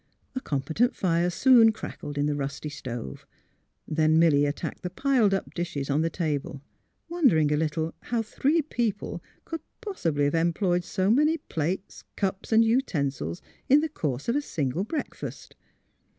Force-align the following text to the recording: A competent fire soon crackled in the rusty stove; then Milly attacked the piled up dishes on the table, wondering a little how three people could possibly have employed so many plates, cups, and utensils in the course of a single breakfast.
A 0.33 0.41
competent 0.41 0.95
fire 0.95 1.29
soon 1.29 1.71
crackled 1.71 2.17
in 2.17 2.25
the 2.25 2.33
rusty 2.33 2.69
stove; 2.69 3.27
then 3.87 4.17
Milly 4.17 4.47
attacked 4.47 4.81
the 4.81 4.89
piled 4.89 5.31
up 5.31 5.53
dishes 5.53 5.91
on 5.91 6.01
the 6.01 6.09
table, 6.09 6.63
wondering 7.07 7.51
a 7.51 7.55
little 7.55 7.93
how 8.05 8.23
three 8.23 8.63
people 8.63 9.21
could 9.45 9.61
possibly 9.79 10.23
have 10.23 10.33
employed 10.33 10.83
so 10.83 11.11
many 11.11 11.37
plates, 11.37 12.03
cups, 12.15 12.51
and 12.51 12.65
utensils 12.65 13.43
in 13.69 13.81
the 13.81 13.89
course 13.89 14.27
of 14.27 14.35
a 14.35 14.41
single 14.41 14.83
breakfast. 14.83 15.55